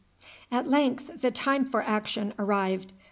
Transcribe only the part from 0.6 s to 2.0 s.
length the time for